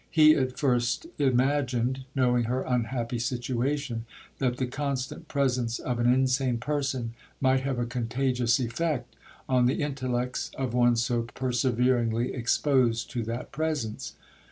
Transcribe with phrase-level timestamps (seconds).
[0.09, 4.05] He at first imagined (knowing her unhappy situation)
[4.39, 9.15] that the constant presence of an insane person might have a contagious effect
[9.47, 14.15] on the intellects of one so perseveringly exposed to that presence.